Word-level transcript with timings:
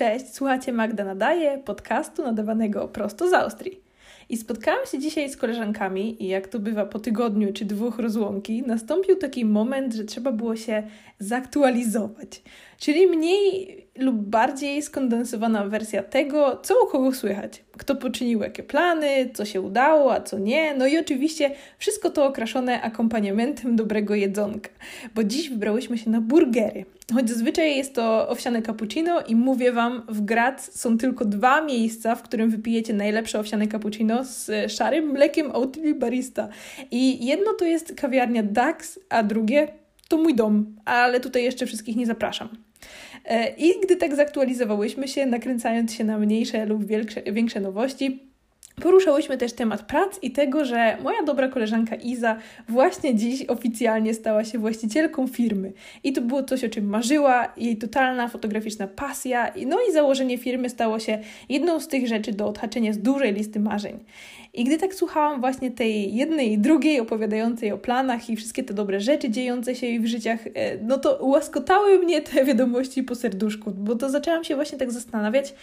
Cześć, 0.00 0.34
słuchacie 0.34 0.72
Magda 0.72 1.04
Nadaje, 1.04 1.58
podcastu 1.58 2.22
nadawanego 2.22 2.88
prosto 2.88 3.28
z 3.28 3.32
Austrii. 3.32 3.80
I 4.28 4.36
spotkałam 4.36 4.86
się 4.86 4.98
dzisiaj 4.98 5.30
z 5.30 5.36
koleżankami 5.36 6.22
i 6.22 6.28
jak 6.28 6.48
to 6.48 6.58
bywa 6.58 6.86
po 6.86 6.98
tygodniu 6.98 7.52
czy 7.52 7.64
dwóch 7.64 7.98
rozłąki, 7.98 8.62
nastąpił 8.62 9.16
taki 9.16 9.44
moment, 9.44 9.94
że 9.94 10.04
trzeba 10.04 10.32
było 10.32 10.56
się 10.56 10.82
zaktualizować. 11.18 12.42
Czyli 12.78 13.06
mniej 13.06 13.86
lub 14.00 14.16
bardziej 14.16 14.82
skondensowana 14.82 15.64
wersja 15.64 16.02
tego, 16.02 16.60
co 16.62 16.74
u 16.84 16.86
kogo 16.86 17.12
słychać, 17.12 17.64
kto 17.72 17.96
poczynił 17.96 18.40
jakie 18.40 18.62
plany, 18.62 19.30
co 19.34 19.44
się 19.44 19.60
udało, 19.60 20.12
a 20.12 20.20
co 20.20 20.38
nie. 20.38 20.74
No 20.74 20.86
i 20.86 20.98
oczywiście 20.98 21.50
wszystko 21.78 22.10
to 22.10 22.26
okraszone 22.26 22.82
akompaniamentem 22.82 23.76
dobrego 23.76 24.14
jedzonka, 24.14 24.70
bo 25.14 25.24
dziś 25.24 25.50
wybrałyśmy 25.50 25.98
się 25.98 26.10
na 26.10 26.20
burgery. 26.20 26.84
Choć 27.14 27.28
zazwyczaj 27.28 27.76
jest 27.76 27.94
to 27.94 28.28
owsiane 28.28 28.62
cappuccino 28.62 29.20
i 29.20 29.36
mówię 29.36 29.72
Wam, 29.72 30.02
w 30.08 30.20
Graz 30.20 30.80
są 30.80 30.98
tylko 30.98 31.24
dwa 31.24 31.62
miejsca, 31.62 32.14
w 32.14 32.22
którym 32.22 32.50
wypijecie 32.50 32.94
najlepsze 32.94 33.40
owsiane 33.40 33.68
cappuccino 33.68 34.24
z 34.24 34.72
szarym 34.72 35.10
mlekiem 35.10 35.50
Oatly 35.50 35.94
Barista. 35.94 36.48
I 36.90 37.26
jedno 37.26 37.54
to 37.54 37.64
jest 37.64 37.94
kawiarnia 37.94 38.42
Dax, 38.42 39.00
a 39.08 39.22
drugie 39.22 39.68
to 40.08 40.16
mój 40.16 40.34
dom, 40.34 40.76
ale 40.84 41.20
tutaj 41.20 41.44
jeszcze 41.44 41.66
wszystkich 41.66 41.96
nie 41.96 42.06
zapraszam. 42.06 42.48
E, 43.24 43.48
I 43.48 43.80
gdy 43.82 43.96
tak 43.96 44.16
zaktualizowałyśmy 44.16 45.08
się, 45.08 45.26
nakręcając 45.26 45.94
się 45.94 46.04
na 46.04 46.18
mniejsze 46.18 46.66
lub 46.66 46.84
większe, 46.84 47.22
większe 47.22 47.60
nowości, 47.60 48.30
Poruszałyśmy 48.80 49.38
też 49.38 49.52
temat 49.52 49.82
prac 49.82 50.18
i 50.22 50.30
tego, 50.30 50.64
że 50.64 50.96
moja 51.02 51.22
dobra 51.22 51.48
koleżanka 51.48 51.96
Iza 51.96 52.36
właśnie 52.68 53.14
dziś 53.14 53.44
oficjalnie 53.48 54.14
stała 54.14 54.44
się 54.44 54.58
właścicielką 54.58 55.26
firmy. 55.26 55.72
I 56.04 56.12
to 56.12 56.20
było 56.20 56.42
coś, 56.42 56.64
o 56.64 56.68
czym 56.68 56.84
marzyła, 56.84 57.52
jej 57.56 57.76
totalna 57.76 58.28
fotograficzna 58.28 58.86
pasja, 58.86 59.52
no 59.66 59.78
i 59.88 59.92
założenie 59.92 60.38
firmy 60.38 60.68
stało 60.70 60.98
się 60.98 61.18
jedną 61.48 61.80
z 61.80 61.88
tych 61.88 62.08
rzeczy 62.08 62.32
do 62.32 62.46
odhaczenia 62.46 62.92
z 62.92 62.98
dużej 62.98 63.34
listy 63.34 63.60
marzeń. 63.60 63.98
I 64.54 64.64
gdy 64.64 64.78
tak 64.78 64.94
słuchałam 64.94 65.40
właśnie 65.40 65.70
tej 65.70 66.14
jednej 66.14 66.52
i 66.52 66.58
drugiej 66.58 67.00
opowiadającej 67.00 67.72
o 67.72 67.78
planach 67.78 68.30
i 68.30 68.36
wszystkie 68.36 68.64
te 68.64 68.74
dobre 68.74 69.00
rzeczy 69.00 69.30
dziejące 69.30 69.74
się 69.74 70.00
w 70.00 70.06
życiach, 70.06 70.40
e, 70.54 70.78
no 70.78 70.98
to 70.98 71.18
łaskotały 71.26 71.98
mnie 71.98 72.22
te 72.22 72.44
wiadomości 72.50 73.02
po 73.02 73.14
serduszku, 73.14 73.70
bo 73.70 73.96
to 73.96 74.10
zaczęłam 74.10 74.44
się 74.44 74.54
właśnie 74.54 74.78
tak 74.78 74.92
zastanawiać, 74.92 75.54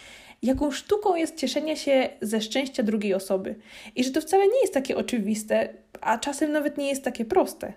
jaką 0.42 0.70
sztuką 0.70 1.16
jest 1.16 1.36
cieszenie 1.36 1.76
się 1.76 2.08
ze 2.20 2.40
szczęścia 2.40 2.82
drugiej 2.82 3.14
osoby. 3.14 3.54
I 3.96 4.04
że 4.04 4.10
to 4.10 4.20
wcale 4.20 4.44
nie 4.44 4.60
jest 4.62 4.74
takie 4.74 4.96
oczywiste, 4.96 5.68
a 6.00 6.18
czasem 6.18 6.52
nawet 6.52 6.78
nie 6.78 6.88
jest 6.88 7.04
takie 7.04 7.24
proste. 7.24 7.72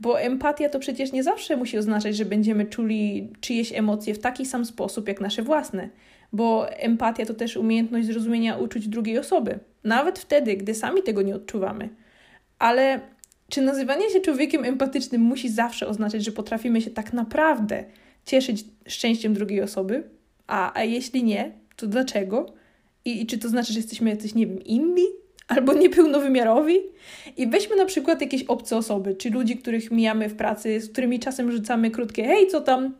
Bo 0.00 0.20
empatia 0.20 0.68
to 0.68 0.78
przecież 0.78 1.12
nie 1.12 1.22
zawsze 1.22 1.56
musi 1.56 1.78
oznaczać, 1.78 2.16
że 2.16 2.24
będziemy 2.24 2.66
czuli 2.66 3.28
czyjeś 3.40 3.72
emocje 3.72 4.14
w 4.14 4.18
taki 4.18 4.46
sam 4.46 4.64
sposób 4.64 5.08
jak 5.08 5.20
nasze 5.20 5.42
własne. 5.42 5.88
Bo 6.32 6.70
empatia 6.70 7.26
to 7.26 7.34
też 7.34 7.56
umiejętność 7.56 8.06
zrozumienia 8.06 8.56
uczuć 8.56 8.88
drugiej 8.88 9.18
osoby, 9.18 9.58
nawet 9.84 10.18
wtedy, 10.18 10.56
gdy 10.56 10.74
sami 10.74 11.02
tego 11.02 11.22
nie 11.22 11.34
odczuwamy. 11.34 11.88
Ale 12.58 13.00
czy 13.48 13.62
nazywanie 13.62 14.10
się 14.10 14.20
człowiekiem 14.20 14.64
empatycznym 14.64 15.22
musi 15.22 15.48
zawsze 15.48 15.86
oznaczać, 15.88 16.24
że 16.24 16.32
potrafimy 16.32 16.80
się 16.82 16.90
tak 16.90 17.12
naprawdę 17.12 17.84
cieszyć 18.26 18.64
szczęściem 18.86 19.34
drugiej 19.34 19.62
osoby? 19.62 20.10
A, 20.46 20.78
a 20.78 20.84
jeśli 20.84 21.24
nie, 21.24 21.52
to 21.76 21.86
dlaczego? 21.86 22.52
I, 23.04 23.22
I, 23.22 23.26
czy 23.26 23.38
to 23.38 23.48
znaczy, 23.48 23.72
że 23.72 23.78
jesteśmy 23.78 24.10
jacyś, 24.10 24.34
nie 24.34 24.46
wiem, 24.46 24.64
inni? 24.64 25.04
Albo 25.48 25.72
niepełnowymiarowi? 25.74 26.78
I 27.36 27.46
weźmy 27.46 27.76
na 27.76 27.84
przykład 27.84 28.20
jakieś 28.20 28.42
obce 28.42 28.76
osoby, 28.76 29.14
czy 29.14 29.30
ludzi, 29.30 29.56
których 29.56 29.90
mijamy 29.90 30.28
w 30.28 30.36
pracy, 30.36 30.80
z 30.80 30.92
którymi 30.92 31.20
czasem 31.20 31.52
rzucamy 31.52 31.90
krótkie 31.90 32.24
hej, 32.24 32.48
co 32.48 32.60
tam? 32.60 32.94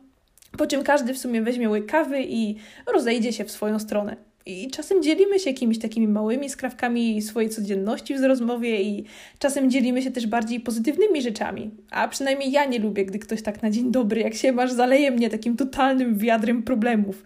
Po 0.57 0.67
czym 0.67 0.83
każdy 0.83 1.13
w 1.13 1.17
sumie 1.17 1.41
weźmie 1.41 1.69
łyk 1.69 1.85
kawy 1.85 2.23
i 2.23 2.55
rozejdzie 2.93 3.33
się 3.33 3.45
w 3.45 3.51
swoją 3.51 3.79
stronę. 3.79 4.15
I 4.45 4.71
czasem 4.71 5.03
dzielimy 5.03 5.39
się 5.39 5.49
jakimiś 5.49 5.79
takimi 5.79 6.07
małymi 6.07 6.49
skrawkami 6.49 7.21
swojej 7.21 7.49
codzienności 7.49 8.15
w 8.15 8.23
rozmowie 8.23 8.81
i 8.81 9.05
czasem 9.39 9.71
dzielimy 9.71 10.01
się 10.01 10.11
też 10.11 10.27
bardziej 10.27 10.59
pozytywnymi 10.59 11.21
rzeczami. 11.21 11.71
A 11.91 12.07
przynajmniej 12.07 12.51
ja 12.51 12.65
nie 12.65 12.79
lubię, 12.79 13.05
gdy 13.05 13.19
ktoś 13.19 13.41
tak 13.41 13.63
na 13.63 13.71
dzień 13.71 13.91
dobry, 13.91 14.21
jak 14.21 14.33
się 14.33 14.51
masz, 14.51 14.71
zaleje 14.71 15.11
mnie 15.11 15.29
takim 15.29 15.57
totalnym 15.57 16.17
wiadrem 16.17 16.63
problemów. 16.63 17.23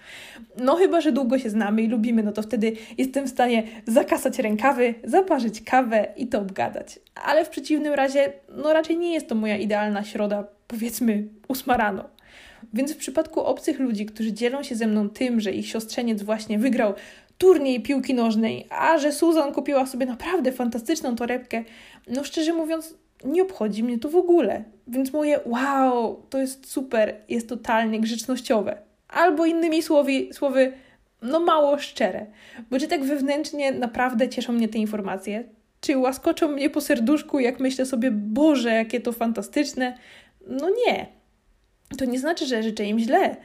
No 0.58 0.76
chyba, 0.76 1.02
że 1.02 1.12
długo 1.12 1.40
się 1.40 1.50
znamy 1.50 1.82
i 1.82 1.88
lubimy, 1.88 2.24
no 2.24 2.32
to 2.32 2.42
wtedy 2.42 2.74
jestem 2.98 3.26
w 3.26 3.30
stanie 3.30 3.64
zakasać 3.88 4.40
rękawy, 4.40 4.94
zaparzyć 5.04 5.62
kawę 5.62 6.08
i 6.18 6.28
to 6.28 6.40
obgadać. 6.40 7.00
Ale 7.16 7.46
w 7.46 7.50
przeciwnym 7.50 7.94
razie, 7.94 8.34
no 8.50 8.74
raczej 8.74 8.98
nie 8.98 9.14
jest 9.14 9.28
to 9.28 9.36
moja 9.36 9.58
idealna 9.58 10.04
środa, 10.04 10.48
powiedzmy 10.68 11.28
ósma 11.48 11.78
rano. 11.78 12.17
Więc 12.74 12.94
w 12.94 12.98
przypadku 12.98 13.42
obcych 13.42 13.80
ludzi, 13.80 14.06
którzy 14.06 14.34
dzielą 14.34 14.64
się 14.64 14.76
ze 14.76 14.88
mną 14.88 15.10
tym, 15.10 15.40
że 15.40 15.52
ich 15.52 15.68
siostrzeniec 15.68 16.24
właśnie 16.24 16.60
wygrał 16.60 16.94
turniej 17.38 17.82
piłki 17.82 18.14
nożnej, 18.14 18.68
a 18.70 18.98
że 18.98 19.12
Susan 19.12 19.54
kupiła 19.54 19.86
sobie 19.86 20.06
naprawdę 20.06 20.52
fantastyczną 20.52 21.16
torebkę, 21.16 21.64
no 22.08 22.24
szczerze 22.24 22.54
mówiąc, 22.54 22.96
nie 23.26 23.42
obchodzi 23.42 23.84
mnie 23.84 24.00
to 24.00 24.10
w 24.10 24.16
ogóle. 24.16 24.64
Więc 24.88 25.14
moje 25.14 25.40
wow, 25.46 26.24
to 26.30 26.38
jest 26.38 26.72
super, 26.72 27.16
jest 27.30 27.50
totalnie 27.50 28.00
grzecznościowe. 28.00 28.78
Albo 29.08 29.46
innymi 29.46 29.84
słowy, 29.84 30.12
słowy 30.32 30.74
no 31.22 31.40
mało 31.40 31.78
szczere. 31.78 32.26
Bo 32.72 32.80
czy 32.80 32.88
tak 32.88 33.04
wewnętrznie 33.04 33.72
naprawdę 33.72 34.30
cieszą 34.30 34.54
mnie 34.54 34.68
te 34.70 34.78
informacje? 34.78 35.44
Czy 35.82 35.98
łaskoczą 35.98 36.48
mnie 36.48 36.70
po 36.70 36.82
serduszku, 36.82 37.40
jak 37.40 37.60
myślę 37.60 37.86
sobie, 37.86 38.12
Boże, 38.12 38.72
jakie 38.72 39.00
to 39.02 39.12
fantastyczne? 39.12 39.98
No 40.48 40.70
nie 40.70 41.17
to 41.98 42.06
nie 42.06 42.20
znaczy, 42.20 42.46
że 42.46 42.64
życzę 42.64 42.86
im 42.86 43.00
źle, 43.00 43.38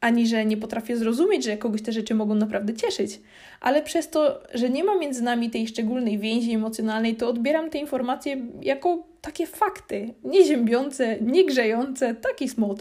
ani 0.00 0.26
że 0.26 0.44
nie 0.44 0.56
potrafię 0.56 0.96
zrozumieć, 0.96 1.44
że 1.44 1.56
kogoś 1.56 1.82
te 1.82 1.92
rzeczy 1.92 2.14
mogą 2.14 2.34
naprawdę 2.34 2.74
cieszyć. 2.74 3.20
Ale 3.60 3.82
przez 3.82 4.10
to, 4.10 4.42
że 4.54 4.70
nie 4.70 4.84
ma 4.84 4.98
między 4.98 5.22
nami 5.22 5.50
tej 5.50 5.68
szczególnej 5.68 6.18
więzi 6.18 6.52
emocjonalnej, 6.52 7.16
to 7.16 7.28
odbieram 7.28 7.70
te 7.70 7.78
informacje 7.78 8.46
jako 8.62 9.06
takie 9.20 9.46
fakty, 9.46 10.14
nie 10.24 10.44
ziębiące, 10.44 11.16
nie 11.20 11.44
grzejące, 11.46 12.14
taki 12.14 12.48
small. 12.48 12.76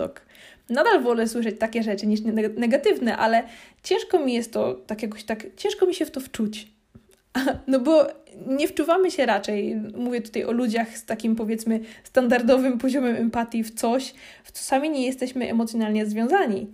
Nadal 0.69 1.03
wolę 1.03 1.28
słyszeć 1.28 1.59
takie 1.59 1.84
rzeczy 1.84 2.08
niż 2.08 2.19
negatywne, 2.58 3.18
ale 3.18 3.44
ciężko 3.84 4.19
mi 4.19 4.34
jest 4.34 4.53
to 4.53 4.74
tak 4.74 5.03
jakoś 5.03 5.24
tak, 5.24 5.46
ciężko 5.58 5.86
mi 5.86 5.94
się 5.94 6.06
w 6.06 6.12
to 6.12 6.19
wczuć. 6.19 6.68
No 7.67 7.79
bo 7.79 8.07
nie 8.47 8.67
wczuwamy 8.67 9.11
się 9.11 9.25
raczej, 9.25 9.75
mówię 9.75 10.21
tutaj 10.21 10.44
o 10.44 10.51
ludziach 10.51 10.97
z 10.97 11.05
takim 11.05 11.35
powiedzmy 11.35 11.79
standardowym 12.03 12.77
poziomem 12.77 13.16
empatii 13.16 13.63
w 13.63 13.73
coś, 13.73 14.13
w 14.44 14.51
co 14.51 14.63
sami 14.63 14.89
nie 14.89 15.05
jesteśmy 15.05 15.49
emocjonalnie 15.49 16.05
związani 16.05 16.67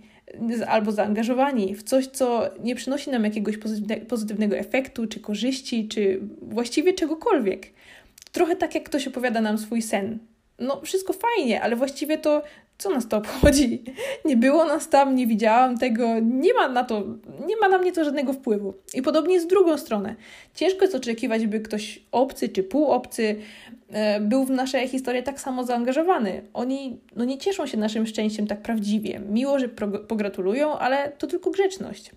albo 0.68 0.92
zaangażowani, 0.92 1.74
w 1.74 1.82
coś, 1.82 2.06
co 2.06 2.50
nie 2.62 2.74
przynosi 2.74 3.10
nam 3.10 3.24
jakiegoś 3.24 3.58
pozytywnego 4.08 4.56
efektu, 4.56 5.06
czy 5.06 5.20
korzyści, 5.20 5.88
czy 5.88 6.20
właściwie 6.42 6.92
czegokolwiek. 6.92 7.66
Trochę 8.32 8.56
tak, 8.56 8.74
jak 8.74 8.84
ktoś 8.84 9.08
opowiada 9.08 9.40
nam 9.40 9.58
swój 9.58 9.82
sen. 9.82 10.18
No, 10.58 10.80
wszystko 10.80 11.12
fajnie, 11.12 11.62
ale 11.62 11.76
właściwie 11.76 12.18
to 12.18 12.42
co 12.80 12.90
nas 12.90 13.08
to 13.08 13.16
obchodzi? 13.16 13.82
Nie 14.24 14.36
było 14.36 14.64
nas 14.64 14.88
tam, 14.88 15.14
nie 15.14 15.26
widziałam 15.26 15.78
tego, 15.78 16.18
nie 16.18 16.54
ma 16.54 16.68
na 16.68 16.84
to, 16.84 17.02
nie 17.46 17.56
ma 17.56 17.68
na 17.68 17.78
mnie 17.78 17.92
to 17.92 18.04
żadnego 18.04 18.32
wpływu. 18.32 18.74
I 18.94 19.02
podobnie 19.02 19.40
z 19.40 19.46
drugą 19.46 19.78
stronę. 19.78 20.14
Ciężko 20.54 20.82
jest 20.82 20.94
oczekiwać, 20.94 21.46
by 21.46 21.60
ktoś 21.60 22.02
obcy 22.12 22.48
czy 22.48 22.62
półobcy 22.62 23.36
e, 23.90 24.20
był 24.20 24.44
w 24.44 24.50
nasze 24.50 24.88
historie 24.88 25.22
tak 25.22 25.40
samo 25.40 25.64
zaangażowany. 25.64 26.42
Oni 26.54 26.98
no, 27.16 27.24
nie 27.24 27.38
cieszą 27.38 27.66
się 27.66 27.78
naszym 27.78 28.06
szczęściem 28.06 28.46
tak 28.46 28.62
prawdziwie. 28.62 29.20
Miło, 29.30 29.58
że 29.58 29.68
pogratulują, 30.08 30.78
ale 30.78 31.12
to 31.18 31.26
tylko 31.26 31.50
grzeczność. 31.50 32.10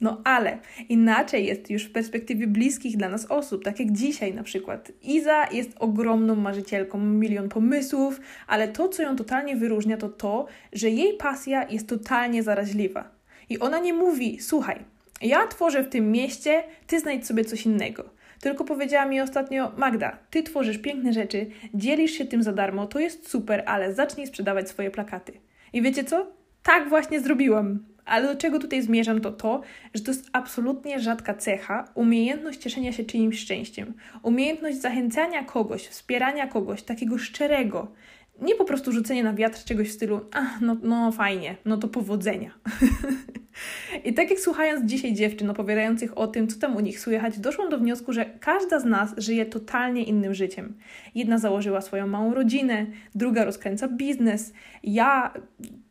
No 0.00 0.20
ale 0.24 0.58
inaczej 0.88 1.46
jest 1.46 1.70
już 1.70 1.84
w 1.84 1.92
perspektywie 1.92 2.46
bliskich 2.46 2.96
dla 2.96 3.08
nas 3.08 3.26
osób, 3.26 3.64
tak 3.64 3.80
jak 3.80 3.92
dzisiaj 3.92 4.34
na 4.34 4.42
przykład. 4.42 4.92
Iza 5.02 5.46
jest 5.52 5.70
ogromną 5.78 6.34
marzycielką, 6.34 7.00
milion 7.00 7.48
pomysłów, 7.48 8.20
ale 8.46 8.68
to, 8.68 8.88
co 8.88 9.02
ją 9.02 9.16
totalnie 9.16 9.56
wyróżnia, 9.56 9.96
to 9.96 10.08
to, 10.08 10.46
że 10.72 10.90
jej 10.90 11.16
pasja 11.16 11.68
jest 11.68 11.88
totalnie 11.88 12.42
zaraźliwa. 12.42 13.10
I 13.48 13.58
ona 13.58 13.78
nie 13.78 13.92
mówi, 13.92 14.38
słuchaj, 14.40 14.84
ja 15.22 15.46
tworzę 15.46 15.82
w 15.82 15.88
tym 15.88 16.12
mieście, 16.12 16.62
ty 16.86 17.00
znajdź 17.00 17.26
sobie 17.26 17.44
coś 17.44 17.66
innego. 17.66 18.04
Tylko 18.40 18.64
powiedziała 18.64 19.06
mi 19.06 19.20
ostatnio, 19.20 19.72
Magda, 19.76 20.18
ty 20.30 20.42
tworzysz 20.42 20.78
piękne 20.78 21.12
rzeczy, 21.12 21.46
dzielisz 21.74 22.10
się 22.10 22.24
tym 22.24 22.42
za 22.42 22.52
darmo, 22.52 22.86
to 22.86 22.98
jest 22.98 23.28
super, 23.28 23.62
ale 23.66 23.94
zacznij 23.94 24.26
sprzedawać 24.26 24.68
swoje 24.68 24.90
plakaty. 24.90 25.32
I 25.72 25.82
wiecie 25.82 26.04
co? 26.04 26.26
Tak 26.62 26.88
właśnie 26.88 27.20
zrobiłam. 27.20 27.78
Ale 28.04 28.28
do 28.28 28.40
czego 28.40 28.58
tutaj 28.58 28.82
zmierzam, 28.82 29.20
to 29.20 29.32
to, 29.32 29.60
że 29.94 30.02
to 30.02 30.10
jest 30.10 30.28
absolutnie 30.32 31.00
rzadka 31.00 31.34
cecha, 31.34 31.88
umiejętność 31.94 32.58
cieszenia 32.60 32.92
się 32.92 33.04
czyimś 33.04 33.38
szczęściem, 33.38 33.94
umiejętność 34.22 34.76
zachęcania 34.80 35.44
kogoś, 35.44 35.86
wspierania 35.86 36.46
kogoś, 36.46 36.82
takiego 36.82 37.18
szczerego, 37.18 37.92
nie 38.40 38.54
po 38.54 38.64
prostu 38.64 38.92
rzucenie 38.92 39.24
na 39.24 39.34
wiatr 39.34 39.64
czegoś 39.64 39.88
w 39.88 39.92
stylu, 39.92 40.20
a 40.32 40.58
no, 40.60 40.76
no 40.82 41.12
fajnie, 41.12 41.56
no 41.64 41.76
to 41.76 41.88
powodzenia. 41.88 42.50
I 44.04 44.14
tak 44.14 44.30
jak 44.30 44.40
słuchając 44.40 44.90
dzisiaj 44.90 45.14
dziewczyn 45.14 45.50
opowiadających 45.50 46.18
o 46.18 46.26
tym, 46.26 46.48
co 46.48 46.60
tam 46.60 46.76
u 46.76 46.80
nich 46.80 47.00
słychać, 47.00 47.38
doszłam 47.38 47.70
do 47.70 47.78
wniosku, 47.78 48.12
że 48.12 48.24
każda 48.40 48.80
z 48.80 48.84
nas 48.84 49.14
żyje 49.18 49.46
totalnie 49.46 50.04
innym 50.04 50.34
życiem. 50.34 50.74
Jedna 51.14 51.38
założyła 51.38 51.80
swoją 51.80 52.06
małą 52.06 52.34
rodzinę, 52.34 52.86
druga 53.14 53.44
rozkręca 53.44 53.88
biznes. 53.88 54.52
Ja, 54.82 55.34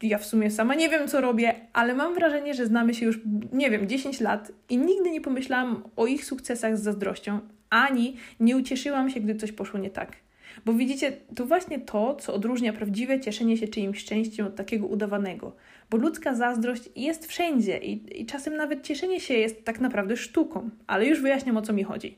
ja 0.02 0.18
w 0.18 0.25
sumie 0.25 0.52
sama 0.52 0.75
nie 0.75 0.90
wiem, 0.90 1.07
co 1.07 1.22
robię, 1.22 1.56
ale 1.74 1.94
mam 1.94 2.13
wrażenie, 2.16 2.54
że 2.54 2.66
znamy 2.66 2.94
się 2.94 3.06
już, 3.06 3.19
nie 3.52 3.69
wiem, 3.69 3.88
10 3.88 4.19
lat 4.19 4.52
i 4.69 4.78
nigdy 4.78 5.12
nie 5.12 5.22
pomyślałam 5.22 5.84
o 5.95 6.07
ich 6.07 6.25
sukcesach 6.25 6.78
z 6.78 6.81
zazdrością, 6.81 7.40
ani 7.69 8.16
nie 8.40 8.57
ucieszyłam 8.57 9.10
się, 9.10 9.19
gdy 9.19 9.36
coś 9.36 9.52
poszło 9.52 9.80
nie 9.80 9.90
tak. 9.90 10.29
Bo 10.66 10.74
widzicie, 10.74 11.12
to 11.36 11.46
właśnie 11.46 11.80
to, 11.80 12.16
co 12.16 12.34
odróżnia 12.34 12.74
prawdziwe 12.74 13.19
cieszenie 13.19 13.57
się 13.57 13.68
czyimś 13.68 14.00
szczęściem 14.00 14.46
od 14.46 14.56
takiego 14.56 14.88
udawanego. 14.88 15.56
Bo 15.90 15.98
ludzka 15.98 16.36
zazdrość 16.36 16.90
jest 16.96 17.28
wszędzie 17.28 17.78
i, 17.78 18.22
i 18.22 18.25
czasem 18.25 18.56
nawet 18.56 18.84
cieszenie 18.84 19.19
się 19.19 19.34
jest 19.34 19.63
tak 19.63 19.80
naprawdę 19.80 20.18
sztuką. 20.18 20.69
Ale 20.88 21.06
już 21.06 21.22
wyjaśniam 21.22 21.57
o 21.57 21.62
co 21.62 21.74
mi 21.74 21.84
chodzi. 21.84 22.18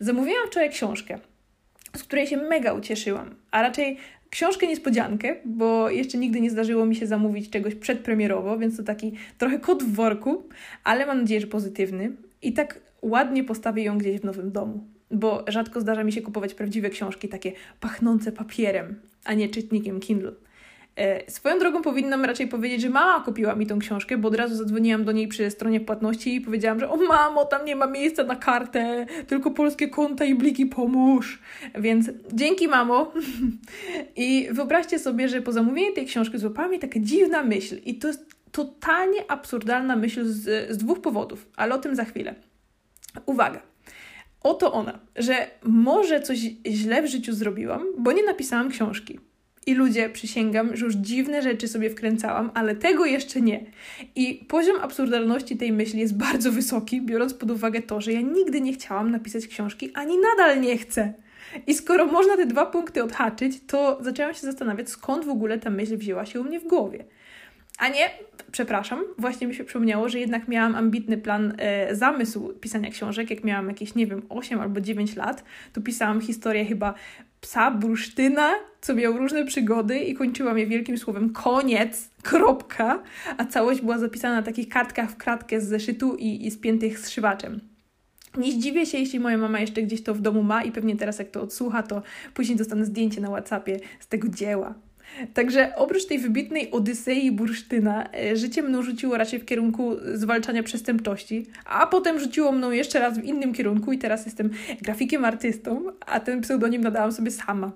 Zamówiłam 0.00 0.46
wczoraj 0.46 0.70
książkę, 0.70 1.18
z 1.96 2.02
której 2.02 2.26
się 2.26 2.36
mega 2.36 2.72
ucieszyłam, 2.72 3.34
a 3.50 3.62
raczej 3.62 3.96
książkę 4.30 4.66
niespodziankę, 4.66 5.36
bo 5.44 5.90
jeszcze 5.90 6.18
nigdy 6.18 6.40
nie 6.40 6.50
zdarzyło 6.50 6.86
mi 6.86 6.96
się 6.96 7.06
zamówić 7.06 7.50
czegoś 7.50 7.74
przedpremierowo, 7.74 8.58
więc 8.58 8.76
to 8.76 8.82
taki 8.82 9.12
trochę 9.38 9.58
kod 9.58 9.82
w 9.82 9.94
worku, 9.94 10.42
ale 10.84 11.06
mam 11.06 11.20
nadzieję, 11.20 11.40
że 11.40 11.46
pozytywny. 11.46 12.12
I 12.42 12.52
tak 12.52 12.80
ładnie 13.02 13.44
postawię 13.44 13.82
ją 13.82 13.98
gdzieś 13.98 14.20
w 14.20 14.24
nowym 14.24 14.52
domu 14.52 14.84
bo 15.10 15.44
rzadko 15.48 15.80
zdarza 15.80 16.04
mi 16.04 16.12
się 16.12 16.22
kupować 16.22 16.54
prawdziwe 16.54 16.90
książki, 16.90 17.28
takie 17.28 17.52
pachnące 17.80 18.32
papierem, 18.32 19.00
a 19.24 19.34
nie 19.34 19.48
czytnikiem 19.48 20.00
Kindle. 20.00 20.32
E, 20.96 21.30
swoją 21.30 21.58
drogą 21.58 21.82
powinnam 21.82 22.24
raczej 22.24 22.48
powiedzieć, 22.48 22.80
że 22.80 22.90
mama 22.90 23.24
kupiła 23.24 23.54
mi 23.54 23.66
tą 23.66 23.78
książkę, 23.78 24.18
bo 24.18 24.28
od 24.28 24.34
razu 24.34 24.54
zadzwoniłam 24.54 25.04
do 25.04 25.12
niej 25.12 25.28
przy 25.28 25.50
stronie 25.50 25.80
płatności 25.80 26.34
i 26.34 26.40
powiedziałam, 26.40 26.80
że 26.80 26.90
o 26.90 26.96
mamo, 26.96 27.44
tam 27.44 27.64
nie 27.64 27.76
ma 27.76 27.86
miejsca 27.86 28.24
na 28.24 28.36
kartę, 28.36 29.06
tylko 29.26 29.50
polskie 29.50 29.88
konta 29.88 30.24
i 30.24 30.34
bliki, 30.34 30.66
pomóż. 30.66 31.38
Więc 31.78 32.10
dzięki 32.32 32.68
mamo. 32.68 33.12
I 34.16 34.48
wyobraźcie 34.52 34.98
sobie, 34.98 35.28
że 35.28 35.42
po 35.42 35.52
zamówieniu 35.52 35.94
tej 35.94 36.06
książki 36.06 36.38
złapała 36.38 36.68
mi 36.68 36.78
taka 36.78 37.00
dziwna 37.00 37.42
myśl 37.42 37.80
i 37.84 37.94
to 37.94 38.08
jest 38.08 38.34
totalnie 38.52 39.30
absurdalna 39.30 39.96
myśl 39.96 40.24
z, 40.24 40.70
z 40.70 40.76
dwóch 40.76 41.00
powodów, 41.00 41.46
ale 41.56 41.74
o 41.74 41.78
tym 41.78 41.96
za 41.96 42.04
chwilę. 42.04 42.34
Uwaga. 43.26 43.69
Oto 44.42 44.72
ona, 44.72 44.98
że 45.16 45.50
może 45.62 46.20
coś 46.20 46.38
źle 46.66 47.02
w 47.02 47.06
życiu 47.06 47.32
zrobiłam, 47.32 47.86
bo 47.98 48.12
nie 48.12 48.22
napisałam 48.22 48.70
książki. 48.70 49.18
I 49.66 49.74
ludzie, 49.74 50.10
przysięgam, 50.10 50.76
że 50.76 50.84
już 50.84 50.94
dziwne 50.94 51.42
rzeczy 51.42 51.68
sobie 51.68 51.90
wkręcałam, 51.90 52.50
ale 52.54 52.76
tego 52.76 53.06
jeszcze 53.06 53.40
nie. 53.40 53.64
I 54.16 54.44
poziom 54.48 54.76
absurdalności 54.80 55.56
tej 55.56 55.72
myśli 55.72 56.00
jest 56.00 56.16
bardzo 56.16 56.52
wysoki, 56.52 57.02
biorąc 57.02 57.34
pod 57.34 57.50
uwagę 57.50 57.82
to, 57.82 58.00
że 58.00 58.12
ja 58.12 58.20
nigdy 58.20 58.60
nie 58.60 58.72
chciałam 58.72 59.10
napisać 59.10 59.46
książki, 59.46 59.90
ani 59.94 60.18
nadal 60.18 60.60
nie 60.60 60.78
chcę. 60.78 61.12
I 61.66 61.74
skoro 61.74 62.06
można 62.06 62.36
te 62.36 62.46
dwa 62.46 62.66
punkty 62.66 63.04
odhaczyć, 63.04 63.60
to 63.66 63.98
zaczęłam 64.00 64.34
się 64.34 64.40
zastanawiać, 64.40 64.90
skąd 64.90 65.24
w 65.24 65.28
ogóle 65.28 65.58
ta 65.58 65.70
myśl 65.70 65.96
wzięła 65.96 66.26
się 66.26 66.40
u 66.40 66.44
mnie 66.44 66.60
w 66.60 66.66
głowie. 66.66 67.04
A 67.80 67.88
nie, 67.88 68.10
przepraszam, 68.52 69.04
właśnie 69.18 69.46
mi 69.46 69.54
się 69.54 69.64
przypomniało, 69.64 70.08
że 70.08 70.18
jednak 70.18 70.48
miałam 70.48 70.74
ambitny 70.74 71.18
plan, 71.18 71.54
e, 71.58 71.96
zamysł 71.96 72.52
pisania 72.60 72.90
książek. 72.90 73.30
Jak 73.30 73.44
miałam 73.44 73.68
jakieś, 73.68 73.94
nie 73.94 74.06
wiem, 74.06 74.22
8 74.28 74.60
albo 74.60 74.80
9 74.80 75.16
lat, 75.16 75.44
to 75.72 75.80
pisałam 75.80 76.20
historię 76.20 76.64
chyba 76.64 76.94
psa 77.40 77.70
bursztyna, 77.70 78.50
co 78.80 78.94
miał 78.94 79.18
różne 79.18 79.44
przygody 79.44 79.98
i 79.98 80.14
kończyłam 80.14 80.58
je 80.58 80.66
wielkim 80.66 80.98
słowem 80.98 81.32
koniec, 81.32 82.10
kropka, 82.22 83.02
a 83.36 83.44
całość 83.44 83.80
była 83.80 83.98
zapisana 83.98 84.34
na 84.34 84.42
takich 84.42 84.68
kartkach 84.68 85.10
w 85.10 85.16
kratkę 85.16 85.60
z 85.60 85.68
zeszytu 85.68 86.16
i, 86.16 86.46
i 86.46 86.50
spiętych 86.50 86.98
zszywaczem. 86.98 87.60
Nie 88.38 88.52
zdziwię 88.52 88.86
się, 88.86 88.98
jeśli 88.98 89.20
moja 89.20 89.38
mama 89.38 89.60
jeszcze 89.60 89.82
gdzieś 89.82 90.02
to 90.02 90.14
w 90.14 90.20
domu 90.20 90.42
ma 90.42 90.62
i 90.62 90.72
pewnie 90.72 90.96
teraz 90.96 91.18
jak 91.18 91.30
to 91.30 91.42
odsłucha, 91.42 91.82
to 91.82 92.02
później 92.34 92.58
dostanę 92.58 92.84
zdjęcie 92.84 93.20
na 93.20 93.28
Whatsappie 93.28 93.80
z 94.00 94.06
tego 94.06 94.28
dzieła. 94.28 94.74
Także 95.34 95.76
oprócz 95.76 96.06
tej 96.06 96.18
wybitnej 96.18 96.70
Odysei 96.70 97.32
Bursztyna, 97.32 98.08
e, 98.12 98.36
życie 98.36 98.62
mną 98.62 98.82
rzuciło 98.82 99.16
raczej 99.16 99.38
w 99.40 99.44
kierunku 99.44 99.96
zwalczania 100.14 100.62
przestępczości, 100.62 101.46
a 101.64 101.86
potem 101.86 102.20
rzuciło 102.20 102.52
mną 102.52 102.70
jeszcze 102.70 103.00
raz 103.00 103.18
w 103.18 103.24
innym 103.24 103.52
kierunku 103.52 103.92
i 103.92 103.98
teraz 103.98 104.26
jestem 104.26 104.50
grafikiem 104.82 105.24
artystą, 105.24 105.82
a 106.06 106.20
ten 106.20 106.40
pseudonim 106.40 106.82
nadałam 106.82 107.12
sobie 107.12 107.30
sama. 107.30 107.72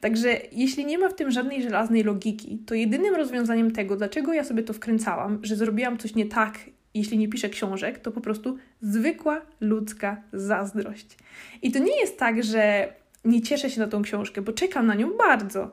Także 0.00 0.40
jeśli 0.52 0.86
nie 0.86 0.98
ma 0.98 1.08
w 1.08 1.14
tym 1.14 1.30
żadnej 1.30 1.62
żelaznej 1.62 2.02
logiki, 2.02 2.58
to 2.66 2.74
jedynym 2.74 3.14
rozwiązaniem 3.14 3.70
tego, 3.70 3.96
dlaczego 3.96 4.32
ja 4.32 4.44
sobie 4.44 4.62
to 4.62 4.72
wkręcałam, 4.72 5.38
że 5.42 5.56
zrobiłam 5.56 5.98
coś 5.98 6.14
nie 6.14 6.26
tak, 6.26 6.58
jeśli 6.94 7.18
nie 7.18 7.28
piszę 7.28 7.48
książek, 7.48 7.98
to 7.98 8.12
po 8.12 8.20
prostu 8.20 8.58
zwykła 8.80 9.40
ludzka 9.60 10.22
zazdrość. 10.32 11.06
I 11.62 11.72
to 11.72 11.78
nie 11.78 12.00
jest 12.00 12.18
tak, 12.18 12.42
że 12.42 12.92
nie 13.24 13.42
cieszę 13.42 13.70
się 13.70 13.80
na 13.80 13.86
tą 13.86 14.02
książkę, 14.02 14.42
bo 14.42 14.52
czekam 14.52 14.86
na 14.86 14.94
nią 14.94 15.10
bardzo 15.28 15.70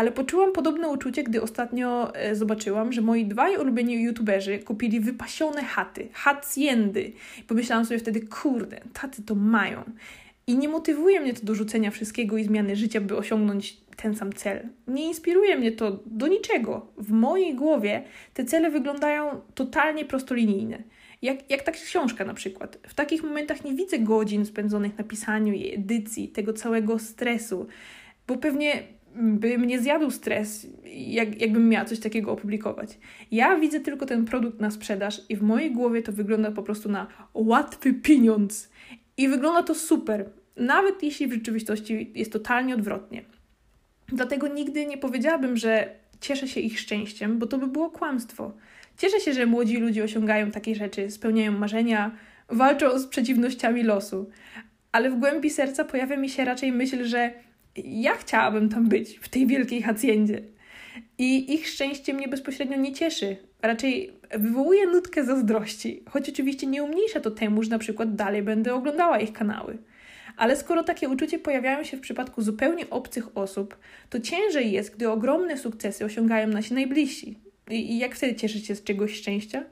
ale 0.00 0.12
poczułam 0.12 0.52
podobne 0.52 0.88
uczucie, 0.88 1.22
gdy 1.22 1.42
ostatnio 1.42 2.14
e, 2.14 2.34
zobaczyłam, 2.34 2.92
że 2.92 3.00
moi 3.00 3.24
dwaj 3.24 3.56
ulubieni 3.56 4.02
youtuberzy 4.02 4.58
kupili 4.58 5.00
wypasione 5.00 5.64
chaty, 5.64 6.08
haciendy. 6.12 7.12
Pomyślałam 7.48 7.84
sobie 7.84 8.00
wtedy, 8.00 8.20
kurde, 8.20 8.80
taty 8.92 9.22
to 9.22 9.34
mają. 9.34 9.82
I 10.46 10.56
nie 10.56 10.68
motywuje 10.68 11.20
mnie 11.20 11.34
to 11.34 11.46
do 11.46 11.54
rzucenia 11.54 11.90
wszystkiego 11.90 12.36
i 12.36 12.44
zmiany 12.44 12.76
życia, 12.76 13.00
by 13.00 13.16
osiągnąć 13.16 13.76
ten 13.96 14.16
sam 14.16 14.32
cel. 14.32 14.68
Nie 14.88 15.06
inspiruje 15.06 15.56
mnie 15.56 15.72
to 15.72 16.00
do 16.06 16.26
niczego. 16.26 16.86
W 16.96 17.10
mojej 17.10 17.54
głowie 17.54 18.02
te 18.34 18.44
cele 18.44 18.70
wyglądają 18.70 19.40
totalnie 19.54 20.04
prostolinijne. 20.04 20.82
Jak, 21.22 21.50
jak 21.50 21.62
ta 21.62 21.72
książka 21.72 22.24
na 22.24 22.34
przykład. 22.34 22.78
W 22.88 22.94
takich 22.94 23.22
momentach 23.22 23.64
nie 23.64 23.74
widzę 23.74 23.98
godzin 23.98 24.46
spędzonych 24.46 24.98
na 24.98 25.04
pisaniu 25.04 25.52
i 25.52 25.74
edycji, 25.74 26.28
tego 26.28 26.52
całego 26.52 26.98
stresu, 26.98 27.66
bo 28.26 28.36
pewnie 28.36 28.82
by 29.14 29.58
mnie 29.58 29.80
zjadł 29.80 30.10
stres, 30.10 30.66
jak, 30.84 31.40
jakbym 31.40 31.68
miała 31.68 31.84
coś 31.84 32.00
takiego 32.00 32.32
opublikować. 32.32 32.98
Ja 33.30 33.56
widzę 33.56 33.80
tylko 33.80 34.06
ten 34.06 34.24
produkt 34.24 34.60
na 34.60 34.70
sprzedaż 34.70 35.20
i 35.28 35.36
w 35.36 35.42
mojej 35.42 35.72
głowie 35.72 36.02
to 36.02 36.12
wygląda 36.12 36.50
po 36.50 36.62
prostu 36.62 36.88
na 36.88 37.06
łatwy 37.34 37.94
pieniądz. 37.94 38.70
I 39.16 39.28
wygląda 39.28 39.62
to 39.62 39.74
super, 39.74 40.30
nawet 40.56 41.02
jeśli 41.02 41.26
w 41.26 41.32
rzeczywistości 41.32 42.12
jest 42.14 42.32
totalnie 42.32 42.74
odwrotnie. 42.74 43.24
Dlatego 44.08 44.48
nigdy 44.48 44.86
nie 44.86 44.98
powiedziałabym, 44.98 45.56
że 45.56 45.94
cieszę 46.20 46.48
się 46.48 46.60
ich 46.60 46.80
szczęściem, 46.80 47.38
bo 47.38 47.46
to 47.46 47.58
by 47.58 47.66
było 47.66 47.90
kłamstwo. 47.90 48.52
Cieszę 48.98 49.20
się, 49.20 49.32
że 49.32 49.46
młodzi 49.46 49.76
ludzie 49.76 50.04
osiągają 50.04 50.50
takie 50.50 50.74
rzeczy, 50.74 51.10
spełniają 51.10 51.52
marzenia, 51.52 52.10
walczą 52.48 52.98
z 52.98 53.06
przeciwnościami 53.06 53.82
losu. 53.82 54.30
Ale 54.92 55.10
w 55.10 55.18
głębi 55.18 55.50
serca 55.50 55.84
pojawia 55.84 56.16
mi 56.16 56.28
się 56.28 56.44
raczej 56.44 56.72
myśl, 56.72 57.04
że 57.04 57.32
ja 57.76 58.14
chciałabym 58.14 58.68
tam 58.68 58.88
być, 58.88 59.18
w 59.18 59.28
tej 59.28 59.46
wielkiej 59.46 59.82
haciendzie. 59.82 60.42
I 61.18 61.54
ich 61.54 61.68
szczęście 61.68 62.14
mnie 62.14 62.28
bezpośrednio 62.28 62.76
nie 62.76 62.92
cieszy. 62.92 63.36
Raczej 63.62 64.12
wywołuje 64.38 64.86
nutkę 64.86 65.24
zazdrości, 65.24 66.02
choć 66.08 66.28
oczywiście 66.28 66.66
nie 66.66 66.82
umniejsza 66.82 67.20
to 67.20 67.30
temu, 67.30 67.62
że 67.62 67.70
na 67.70 67.78
przykład 67.78 68.14
dalej 68.14 68.42
będę 68.42 68.74
oglądała 68.74 69.18
ich 69.18 69.32
kanały. 69.32 69.78
Ale 70.36 70.56
skoro 70.56 70.84
takie 70.84 71.08
uczucie 71.08 71.38
pojawiają 71.38 71.84
się 71.84 71.96
w 71.96 72.00
przypadku 72.00 72.42
zupełnie 72.42 72.90
obcych 72.90 73.36
osób, 73.36 73.78
to 74.10 74.20
ciężej 74.20 74.72
jest, 74.72 74.96
gdy 74.96 75.10
ogromne 75.10 75.58
sukcesy 75.58 76.04
osiągają 76.04 76.48
nasi 76.48 76.74
najbliżsi. 76.74 77.38
I 77.70 77.98
jak 77.98 78.14
wtedy 78.14 78.34
cieszyć 78.34 78.66
się 78.66 78.74
z 78.74 78.84
czegoś 78.84 79.14
szczęścia? 79.14 79.64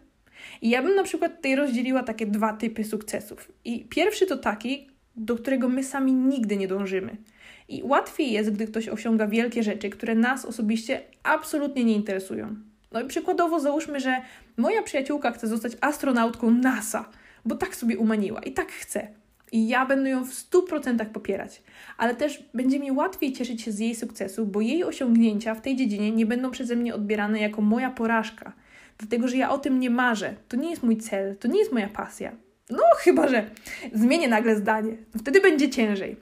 I 0.62 0.70
ja 0.70 0.82
bym 0.82 0.94
na 0.94 1.02
przykład 1.02 1.36
tutaj 1.36 1.56
rozdzieliła 1.56 2.02
takie 2.02 2.26
dwa 2.26 2.52
typy 2.52 2.84
sukcesów. 2.84 3.52
I 3.64 3.84
pierwszy 3.84 4.26
to 4.26 4.36
taki, 4.36 4.88
do 5.16 5.36
którego 5.36 5.68
my 5.68 5.84
sami 5.84 6.12
nigdy 6.12 6.56
nie 6.56 6.68
dążymy– 6.68 7.16
i 7.68 7.82
łatwiej 7.82 8.32
jest, 8.32 8.50
gdy 8.50 8.66
ktoś 8.66 8.88
osiąga 8.88 9.26
wielkie 9.26 9.62
rzeczy, 9.62 9.90
które 9.90 10.14
nas 10.14 10.44
osobiście 10.44 11.00
absolutnie 11.22 11.84
nie 11.84 11.94
interesują. 11.94 12.56
No 12.92 13.00
i 13.00 13.06
przykładowo 13.06 13.60
załóżmy, 13.60 14.00
że 14.00 14.16
moja 14.56 14.82
przyjaciółka 14.82 15.30
chce 15.30 15.46
zostać 15.46 15.72
astronautką 15.80 16.50
NASA, 16.50 17.08
bo 17.44 17.54
tak 17.54 17.76
sobie 17.76 17.98
umaniła 17.98 18.40
i 18.40 18.52
tak 18.52 18.72
chce. 18.72 19.08
I 19.52 19.68
ja 19.68 19.86
będę 19.86 20.10
ją 20.10 20.24
w 20.24 20.32
100% 20.32 21.06
popierać, 21.06 21.62
ale 21.98 22.14
też 22.14 22.44
będzie 22.54 22.80
mi 22.80 22.92
łatwiej 22.92 23.32
cieszyć 23.32 23.62
się 23.62 23.72
z 23.72 23.78
jej 23.78 23.94
sukcesu, 23.94 24.46
bo 24.46 24.60
jej 24.60 24.84
osiągnięcia 24.84 25.54
w 25.54 25.60
tej 25.60 25.76
dziedzinie 25.76 26.12
nie 26.12 26.26
będą 26.26 26.50
przeze 26.50 26.76
mnie 26.76 26.94
odbierane 26.94 27.40
jako 27.40 27.62
moja 27.62 27.90
porażka, 27.90 28.52
dlatego 28.98 29.28
że 29.28 29.36
ja 29.36 29.50
o 29.50 29.58
tym 29.58 29.80
nie 29.80 29.90
marzę. 29.90 30.34
To 30.48 30.56
nie 30.56 30.70
jest 30.70 30.82
mój 30.82 30.96
cel, 30.96 31.36
to 31.36 31.48
nie 31.48 31.58
jest 31.58 31.72
moja 31.72 31.88
pasja. 31.88 32.32
No, 32.70 32.82
chyba 32.98 33.28
że 33.28 33.50
zmienię 33.94 34.28
nagle 34.28 34.56
zdanie, 34.56 34.96
wtedy 35.18 35.40
będzie 35.40 35.70
ciężej 35.70 36.16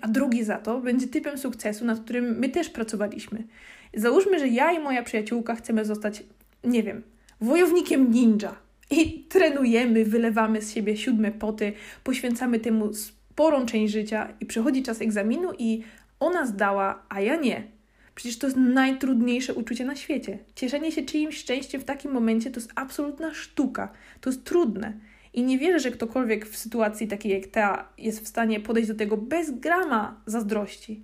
a 0.00 0.08
drugi 0.08 0.44
za 0.44 0.58
to 0.58 0.80
będzie 0.80 1.06
typem 1.06 1.38
sukcesu, 1.38 1.84
nad 1.84 2.00
którym 2.00 2.38
my 2.38 2.48
też 2.48 2.68
pracowaliśmy. 2.68 3.44
Załóżmy, 3.94 4.38
że 4.38 4.48
ja 4.48 4.72
i 4.72 4.78
moja 4.78 5.02
przyjaciółka 5.02 5.54
chcemy 5.54 5.84
zostać, 5.84 6.22
nie 6.64 6.82
wiem, 6.82 7.02
wojownikiem 7.40 8.10
ninja. 8.10 8.56
I 8.90 9.24
trenujemy, 9.28 10.04
wylewamy 10.04 10.62
z 10.62 10.74
siebie 10.74 10.96
siódme 10.96 11.32
poty, 11.32 11.72
poświęcamy 12.04 12.60
temu 12.60 12.94
sporą 12.94 13.66
część 13.66 13.92
życia 13.92 14.34
i 14.40 14.46
przychodzi 14.46 14.82
czas 14.82 15.02
egzaminu 15.02 15.52
i 15.58 15.82
ona 16.20 16.46
zdała, 16.46 17.02
a 17.08 17.20
ja 17.20 17.36
nie. 17.36 17.62
Przecież 18.14 18.38
to 18.38 18.46
jest 18.46 18.56
najtrudniejsze 18.56 19.54
uczucie 19.54 19.84
na 19.84 19.96
świecie. 19.96 20.38
Cieszenie 20.54 20.92
się 20.92 21.02
czyimś 21.02 21.36
szczęściem 21.38 21.80
w 21.80 21.84
takim 21.84 22.12
momencie 22.12 22.50
to 22.50 22.60
jest 22.60 22.72
absolutna 22.74 23.34
sztuka. 23.34 23.92
To 24.20 24.30
jest 24.30 24.44
trudne. 24.44 24.92
I 25.36 25.42
nie 25.42 25.58
wierzę, 25.58 25.78
że 25.78 25.90
ktokolwiek 25.90 26.46
w 26.46 26.56
sytuacji 26.56 27.08
takiej 27.08 27.32
jak 27.32 27.46
ta 27.46 27.88
jest 27.98 28.24
w 28.24 28.28
stanie 28.28 28.60
podejść 28.60 28.88
do 28.88 28.94
tego 28.94 29.16
bez 29.16 29.50
grama 29.50 30.20
zazdrości. 30.26 31.02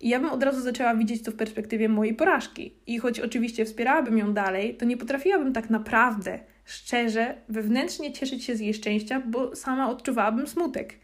I 0.00 0.08
ja 0.08 0.20
bym 0.20 0.30
od 0.30 0.42
razu 0.42 0.60
zaczęła 0.60 0.94
widzieć 0.94 1.22
to 1.22 1.30
w 1.30 1.34
perspektywie 1.34 1.88
mojej 1.88 2.14
porażki. 2.14 2.74
I 2.86 2.98
choć 2.98 3.20
oczywiście 3.20 3.64
wspierałabym 3.64 4.18
ją 4.18 4.32
dalej, 4.32 4.74
to 4.74 4.84
nie 4.84 4.96
potrafiłabym 4.96 5.52
tak 5.52 5.70
naprawdę, 5.70 6.38
szczerze, 6.64 7.34
wewnętrznie 7.48 8.12
cieszyć 8.12 8.44
się 8.44 8.56
z 8.56 8.60
jej 8.60 8.74
szczęścia, 8.74 9.22
bo 9.26 9.56
sama 9.56 9.90
odczuwałabym 9.90 10.46
smutek. 10.46 10.94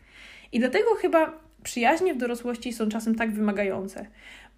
I 0.52 0.58
dlatego 0.58 0.94
chyba 0.94 1.40
przyjaźnie 1.62 2.14
w 2.14 2.18
dorosłości 2.18 2.72
są 2.72 2.88
czasem 2.88 3.14
tak 3.14 3.32
wymagające, 3.32 4.06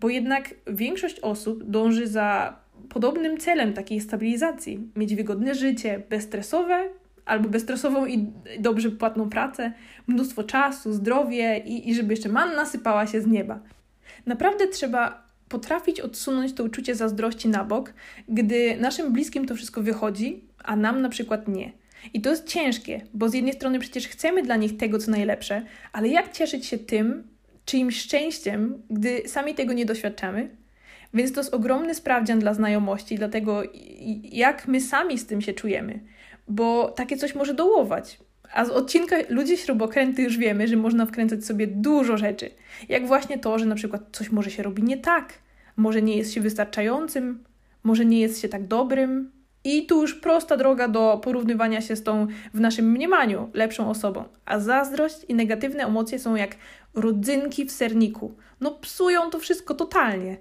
bo 0.00 0.08
jednak 0.08 0.54
większość 0.66 1.20
osób 1.20 1.64
dąży 1.64 2.06
za 2.06 2.58
podobnym 2.88 3.38
celem 3.38 3.72
takiej 3.72 4.00
stabilizacji 4.00 4.90
mieć 4.96 5.14
wygodne 5.14 5.54
życie, 5.54 6.02
bezstresowe 6.10 6.88
albo 7.26 7.48
bezstresową 7.48 8.06
i 8.06 8.32
dobrze 8.58 8.90
płatną 8.90 9.30
pracę, 9.30 9.72
mnóstwo 10.06 10.44
czasu, 10.44 10.92
zdrowie 10.92 11.58
i, 11.58 11.90
i 11.90 11.94
żeby 11.94 12.12
jeszcze 12.12 12.28
manna 12.28 12.66
sypała 12.66 13.06
się 13.06 13.20
z 13.20 13.26
nieba. 13.26 13.60
Naprawdę 14.26 14.68
trzeba 14.68 15.26
potrafić 15.48 16.00
odsunąć 16.00 16.52
to 16.52 16.64
uczucie 16.64 16.94
zazdrości 16.94 17.48
na 17.48 17.64
bok, 17.64 17.92
gdy 18.28 18.76
naszym 18.76 19.12
bliskim 19.12 19.46
to 19.46 19.54
wszystko 19.54 19.82
wychodzi, 19.82 20.44
a 20.64 20.76
nam 20.76 21.02
na 21.02 21.08
przykład 21.08 21.48
nie. 21.48 21.72
I 22.14 22.20
to 22.20 22.30
jest 22.30 22.48
ciężkie, 22.48 23.00
bo 23.14 23.28
z 23.28 23.34
jednej 23.34 23.52
strony 23.52 23.78
przecież 23.78 24.08
chcemy 24.08 24.42
dla 24.42 24.56
nich 24.56 24.76
tego, 24.76 24.98
co 24.98 25.10
najlepsze, 25.10 25.62
ale 25.92 26.08
jak 26.08 26.32
cieszyć 26.32 26.66
się 26.66 26.78
tym, 26.78 27.22
czyimś 27.64 28.00
szczęściem, 28.00 28.82
gdy 28.90 29.22
sami 29.26 29.54
tego 29.54 29.72
nie 29.72 29.86
doświadczamy? 29.86 30.48
Więc 31.14 31.32
to 31.32 31.40
jest 31.40 31.54
ogromny 31.54 31.94
sprawdzian 31.94 32.38
dla 32.38 32.54
znajomości, 32.54 33.16
dlatego 33.16 33.62
jak 34.22 34.68
my 34.68 34.80
sami 34.80 35.18
z 35.18 35.26
tym 35.26 35.40
się 35.40 35.52
czujemy, 35.52 36.00
bo 36.48 36.90
takie 36.90 37.16
coś 37.16 37.34
może 37.34 37.54
dołować. 37.54 38.18
A 38.52 38.64
z 38.64 38.70
odcinka 38.70 39.16
Ludzie 39.28 39.56
Śrubokręty 39.56 40.22
już 40.22 40.36
wiemy, 40.36 40.68
że 40.68 40.76
można 40.76 41.06
wkręcać 41.06 41.44
sobie 41.44 41.66
dużo 41.66 42.16
rzeczy. 42.16 42.50
Jak 42.88 43.06
właśnie 43.06 43.38
to, 43.38 43.58
że 43.58 43.66
na 43.66 43.74
przykład 43.74 44.02
coś 44.12 44.30
może 44.30 44.50
się 44.50 44.62
robi 44.62 44.82
nie 44.82 44.96
tak, 44.96 45.32
może 45.76 46.02
nie 46.02 46.16
jest 46.16 46.32
się 46.32 46.40
wystarczającym, 46.40 47.44
może 47.82 48.04
nie 48.04 48.20
jest 48.20 48.40
się 48.40 48.48
tak 48.48 48.66
dobrym. 48.66 49.30
I 49.64 49.86
tu 49.86 50.02
już 50.02 50.14
prosta 50.14 50.56
droga 50.56 50.88
do 50.88 51.20
porównywania 51.24 51.80
się 51.80 51.96
z 51.96 52.02
tą 52.02 52.26
w 52.54 52.60
naszym 52.60 52.90
mniemaniu 52.90 53.50
lepszą 53.54 53.90
osobą. 53.90 54.24
A 54.44 54.60
zazdrość 54.60 55.16
i 55.28 55.34
negatywne 55.34 55.84
emocje 55.84 56.18
są 56.18 56.34
jak 56.34 56.56
rodzynki 56.94 57.64
w 57.64 57.72
serniku. 57.72 58.34
No 58.60 58.70
psują 58.70 59.30
to 59.30 59.38
wszystko 59.38 59.74
totalnie. 59.74 60.36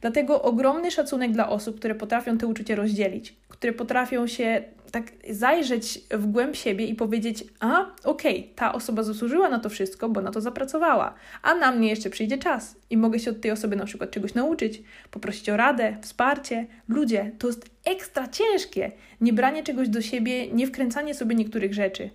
Dlatego 0.00 0.42
ogromny 0.42 0.90
szacunek 0.90 1.32
dla 1.32 1.48
osób, 1.48 1.78
które 1.78 1.94
potrafią 1.94 2.38
te 2.38 2.46
uczucia 2.46 2.74
rozdzielić, 2.74 3.36
które 3.48 3.72
potrafią 3.72 4.26
się 4.26 4.62
tak 4.90 5.12
zajrzeć 5.30 6.00
w 6.10 6.26
głęb 6.26 6.56
siebie 6.56 6.86
i 6.86 6.94
powiedzieć: 6.94 7.44
A, 7.60 7.80
okej, 8.04 8.38
okay, 8.38 8.54
ta 8.54 8.72
osoba 8.72 9.02
zasłużyła 9.02 9.48
na 9.48 9.58
to 9.58 9.68
wszystko, 9.68 10.08
bo 10.08 10.20
na 10.20 10.30
to 10.30 10.40
zapracowała, 10.40 11.14
a 11.42 11.54
na 11.54 11.72
mnie 11.72 11.88
jeszcze 11.88 12.10
przyjdzie 12.10 12.38
czas 12.38 12.76
i 12.90 12.96
mogę 12.96 13.18
się 13.18 13.30
od 13.30 13.40
tej 13.40 13.50
osoby 13.50 13.76
na 13.76 13.84
przykład 13.84 14.10
czegoś 14.10 14.34
nauczyć, 14.34 14.82
poprosić 15.10 15.48
o 15.48 15.56
radę, 15.56 15.96
wsparcie. 16.02 16.66
Ludzie, 16.88 17.30
to 17.38 17.46
jest 17.46 17.70
ekstra 17.84 18.28
ciężkie. 18.28 18.92
Nie 19.20 19.32
branie 19.32 19.62
czegoś 19.62 19.88
do 19.88 20.02
siebie, 20.02 20.52
nie 20.52 20.66
wkręcanie 20.66 21.14
sobie 21.14 21.34
niektórych 21.34 21.74
rzeczy. 21.74 22.10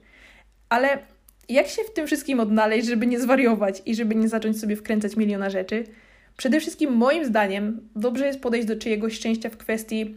Ale 0.69 0.99
jak 1.49 1.67
się 1.67 1.83
w 1.83 1.93
tym 1.93 2.07
wszystkim 2.07 2.39
odnaleźć, 2.39 2.87
żeby 2.87 3.07
nie 3.07 3.19
zwariować 3.19 3.81
i 3.85 3.95
żeby 3.95 4.15
nie 4.15 4.27
zacząć 4.27 4.59
sobie 4.59 4.75
wkręcać 4.75 5.17
miliona 5.17 5.49
rzeczy? 5.49 5.83
Przede 6.41 6.59
wszystkim, 6.59 6.93
moim 6.93 7.25
zdaniem, 7.25 7.89
dobrze 7.95 8.25
jest 8.27 8.39
podejść 8.39 8.67
do 8.67 8.75
czyjegoś 8.75 9.13
szczęścia 9.13 9.49
w 9.49 9.57
kwestii 9.57 10.15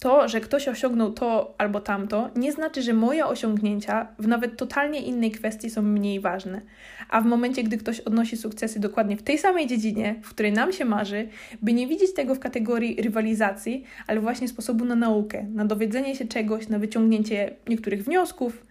to, 0.00 0.28
że 0.28 0.40
ktoś 0.40 0.68
osiągnął 0.68 1.12
to 1.12 1.54
albo 1.58 1.80
tamto, 1.80 2.30
nie 2.36 2.52
znaczy, 2.52 2.82
że 2.82 2.92
moje 2.92 3.26
osiągnięcia 3.26 4.08
w 4.18 4.26
nawet 4.26 4.56
totalnie 4.56 5.00
innej 5.00 5.30
kwestii 5.30 5.70
są 5.70 5.82
mniej 5.82 6.20
ważne. 6.20 6.60
A 7.08 7.20
w 7.20 7.26
momencie, 7.26 7.62
gdy 7.62 7.76
ktoś 7.76 8.00
odnosi 8.00 8.36
sukcesy 8.36 8.80
dokładnie 8.80 9.16
w 9.16 9.22
tej 9.22 9.38
samej 9.38 9.66
dziedzinie, 9.66 10.14
w 10.22 10.30
której 10.30 10.52
nam 10.52 10.72
się 10.72 10.84
marzy, 10.84 11.28
by 11.62 11.72
nie 11.72 11.86
widzieć 11.86 12.14
tego 12.14 12.34
w 12.34 12.40
kategorii 12.40 13.02
rywalizacji, 13.02 13.84
ale 14.06 14.20
właśnie 14.20 14.48
sposobu 14.48 14.84
na 14.84 14.94
naukę, 14.94 15.46
na 15.54 15.64
dowiedzenie 15.64 16.16
się 16.16 16.24
czegoś, 16.24 16.68
na 16.68 16.78
wyciągnięcie 16.78 17.56
niektórych 17.68 18.04
wniosków, 18.04 18.66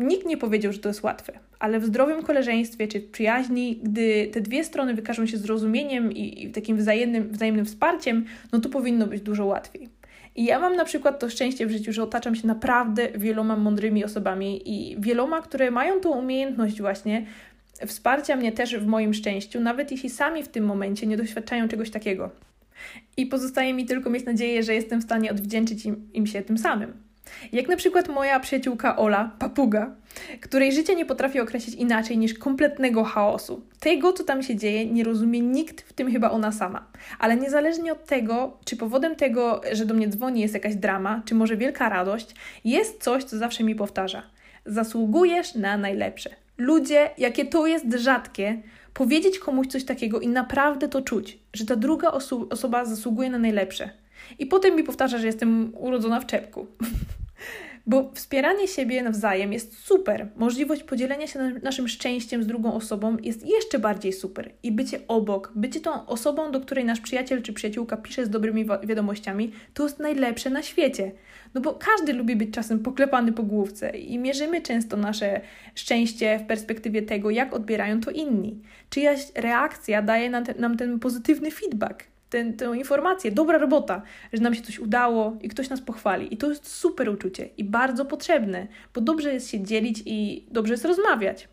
Nikt 0.00 0.26
nie 0.26 0.36
powiedział, 0.36 0.72
że 0.72 0.78
to 0.78 0.88
jest 0.88 1.02
łatwe, 1.02 1.38
ale 1.58 1.80
w 1.80 1.84
zdrowym 1.84 2.22
koleżeństwie 2.22 2.88
czy 2.88 3.00
przyjaźni, 3.00 3.80
gdy 3.82 4.28
te 4.32 4.40
dwie 4.40 4.64
strony 4.64 4.94
wykażą 4.94 5.26
się 5.26 5.36
zrozumieniem 5.36 6.12
i, 6.12 6.44
i 6.44 6.50
takim 6.50 6.76
wzajemnym, 6.76 7.28
wzajemnym 7.28 7.64
wsparciem, 7.64 8.24
no 8.52 8.60
to 8.60 8.68
powinno 8.68 9.06
być 9.06 9.22
dużo 9.22 9.46
łatwiej. 9.46 9.88
I 10.36 10.44
ja 10.44 10.58
mam 10.58 10.76
na 10.76 10.84
przykład 10.84 11.20
to 11.20 11.30
szczęście 11.30 11.66
w 11.66 11.70
życiu, 11.70 11.92
że 11.92 12.02
otaczam 12.02 12.34
się 12.34 12.46
naprawdę 12.46 13.08
wieloma 13.14 13.56
mądrymi 13.56 14.04
osobami 14.04 14.62
i 14.64 14.96
wieloma, 15.00 15.42
które 15.42 15.70
mają 15.70 16.00
tą 16.00 16.10
umiejętność 16.10 16.80
właśnie 16.80 17.26
wsparcia 17.86 18.36
mnie 18.36 18.52
też 18.52 18.76
w 18.76 18.86
moim 18.86 19.14
szczęściu, 19.14 19.60
nawet 19.60 19.90
jeśli 19.90 20.10
sami 20.10 20.42
w 20.42 20.48
tym 20.48 20.64
momencie 20.64 21.06
nie 21.06 21.16
doświadczają 21.16 21.68
czegoś 21.68 21.90
takiego. 21.90 22.30
I 23.16 23.26
pozostaje 23.26 23.74
mi 23.74 23.86
tylko 23.86 24.10
mieć 24.10 24.24
nadzieję, 24.24 24.62
że 24.62 24.74
jestem 24.74 25.00
w 25.00 25.04
stanie 25.04 25.30
odwdzięczyć 25.30 25.86
im, 25.86 26.08
im 26.14 26.26
się 26.26 26.42
tym 26.42 26.58
samym. 26.58 27.09
Jak 27.52 27.68
na 27.68 27.76
przykład 27.76 28.08
moja 28.08 28.40
przyjaciółka 28.40 28.96
Ola, 28.96 29.30
papuga, 29.38 29.94
której 30.40 30.72
życie 30.72 30.94
nie 30.94 31.06
potrafi 31.06 31.40
określić 31.40 31.74
inaczej 31.76 32.18
niż 32.18 32.34
kompletnego 32.34 33.04
chaosu. 33.04 33.62
Tego, 33.80 34.12
co 34.12 34.24
tam 34.24 34.42
się 34.42 34.56
dzieje, 34.56 34.86
nie 34.86 35.04
rozumie 35.04 35.40
nikt, 35.40 35.80
w 35.80 35.92
tym 35.92 36.12
chyba 36.12 36.30
ona 36.30 36.52
sama. 36.52 36.86
Ale 37.18 37.36
niezależnie 37.36 37.92
od 37.92 38.06
tego, 38.06 38.58
czy 38.64 38.76
powodem 38.76 39.16
tego, 39.16 39.60
że 39.72 39.86
do 39.86 39.94
mnie 39.94 40.08
dzwoni 40.08 40.40
jest 40.40 40.54
jakaś 40.54 40.74
drama, 40.74 41.22
czy 41.24 41.34
może 41.34 41.56
wielka 41.56 41.88
radość, 41.88 42.34
jest 42.64 43.02
coś, 43.02 43.24
co 43.24 43.38
zawsze 43.38 43.64
mi 43.64 43.74
powtarza. 43.74 44.22
Zasługujesz 44.66 45.54
na 45.54 45.76
najlepsze. 45.76 46.30
Ludzie, 46.58 47.10
jakie 47.18 47.44
to 47.44 47.66
jest 47.66 47.86
rzadkie, 47.94 48.62
powiedzieć 48.94 49.38
komuś 49.38 49.66
coś 49.66 49.84
takiego 49.84 50.20
i 50.20 50.28
naprawdę 50.28 50.88
to 50.88 51.02
czuć, 51.02 51.38
że 51.52 51.66
ta 51.66 51.76
druga 51.76 52.10
oso 52.10 52.46
osoba 52.50 52.84
zasługuje 52.84 53.30
na 53.30 53.38
najlepsze. 53.38 53.90
I 54.38 54.46
potem 54.46 54.76
mi 54.76 54.84
powtarza, 54.84 55.18
że 55.18 55.26
jestem 55.26 55.72
urodzona 55.76 56.20
w 56.20 56.26
czepku. 56.26 56.66
Bo 57.86 58.10
wspieranie 58.14 58.68
siebie 58.68 59.02
nawzajem 59.02 59.52
jest 59.52 59.78
super. 59.78 60.28
Możliwość 60.36 60.82
podzielenia 60.82 61.26
się 61.26 61.38
naszym 61.62 61.88
szczęściem 61.88 62.42
z 62.42 62.46
drugą 62.46 62.74
osobą 62.74 63.16
jest 63.22 63.46
jeszcze 63.46 63.78
bardziej 63.78 64.12
super. 64.12 64.52
I 64.62 64.72
bycie 64.72 65.00
obok, 65.08 65.52
bycie 65.54 65.80
tą 65.80 66.06
osobą, 66.06 66.52
do 66.52 66.60
której 66.60 66.84
nasz 66.84 67.00
przyjaciel 67.00 67.42
czy 67.42 67.52
przyjaciółka 67.52 67.96
pisze 67.96 68.26
z 68.26 68.30
dobrymi 68.30 68.66
wiadomościami, 68.82 69.52
to 69.74 69.82
jest 69.82 69.98
najlepsze 69.98 70.50
na 70.50 70.62
świecie. 70.62 71.12
No 71.54 71.60
bo 71.60 71.74
każdy 71.74 72.12
lubi 72.12 72.36
być 72.36 72.50
czasem 72.50 72.78
poklepany 72.78 73.32
po 73.32 73.42
główce 73.42 73.90
i 73.90 74.18
mierzymy 74.18 74.62
często 74.62 74.96
nasze 74.96 75.40
szczęście 75.74 76.38
w 76.38 76.46
perspektywie 76.46 77.02
tego, 77.02 77.30
jak 77.30 77.54
odbierają 77.54 78.00
to 78.00 78.10
inni. 78.10 78.62
Czyjaś 78.90 79.20
reakcja 79.34 80.02
daje 80.02 80.30
nam 80.58 80.76
ten, 80.76 80.98
pozytywny 80.98 81.50
feedback 81.50 82.09
ten, 82.30 82.56
tę 82.56 82.76
informację, 82.76 83.30
dobra 83.30 83.58
robota, 83.58 84.02
że 84.32 84.42
nam 84.42 84.54
się 84.54 84.62
coś 84.62 84.78
udało 84.78 85.36
i 85.42 85.48
ktoś 85.48 85.68
nas 85.70 85.80
pochwali. 85.80 86.34
I 86.34 86.36
to 86.36 86.48
jest 86.48 86.68
super 86.68 87.08
uczucie 87.08 87.48
i 87.56 87.64
bardzo 87.64 88.04
potrzebne, 88.04 88.66
bo 88.94 89.00
dobrze 89.00 89.34
jest 89.34 89.50
się 89.50 89.60
dzielić 89.64 90.02
i 90.06 90.46
dobrze 90.50 90.74
jest 90.74 90.84
rozmawiać. 90.84 91.48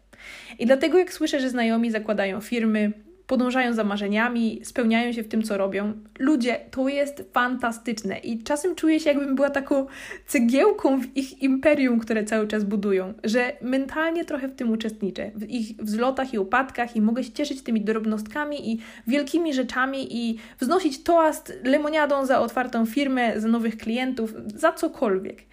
I 0.59 0.65
dlatego, 0.65 0.97
jak 0.97 1.13
słyszę, 1.13 1.39
że 1.39 1.49
znajomi 1.49 1.91
zakładają 1.91 2.41
firmy, 2.41 2.91
podążają 3.27 3.73
za 3.73 3.83
marzeniami, 3.83 4.59
spełniają 4.63 5.11
się 5.11 5.23
w 5.23 5.27
tym, 5.27 5.43
co 5.43 5.57
robią. 5.57 5.93
Ludzie, 6.19 6.59
to 6.71 6.87
jest 6.87 7.23
fantastyczne 7.33 8.17
i 8.17 8.43
czasem 8.43 8.75
czuję 8.75 8.99
się, 8.99 9.09
jakbym 9.09 9.35
była 9.35 9.49
taką 9.49 9.85
cegiełką 10.27 11.01
w 11.01 11.17
ich 11.17 11.41
imperium, 11.41 11.99
które 11.99 12.23
cały 12.23 12.47
czas 12.47 12.63
budują, 12.63 13.13
że 13.23 13.53
mentalnie 13.61 14.25
trochę 14.25 14.47
w 14.47 14.55
tym 14.55 14.71
uczestniczę, 14.71 15.31
w 15.35 15.49
ich 15.49 15.75
wzlotach 15.77 16.33
i 16.33 16.39
upadkach 16.39 16.95
i 16.95 17.01
mogę 17.01 17.23
się 17.23 17.31
cieszyć 17.31 17.61
tymi 17.61 17.81
drobnostkami 17.81 18.71
i 18.71 18.79
wielkimi 19.07 19.53
rzeczami 19.53 20.17
i 20.17 20.37
wznosić 20.59 21.03
toast 21.03 21.53
lemoniadą 21.63 22.25
za 22.25 22.39
otwartą 22.39 22.85
firmę, 22.85 23.41
za 23.41 23.47
nowych 23.47 23.77
klientów, 23.77 24.33
za 24.55 24.73
cokolwiek. 24.73 25.43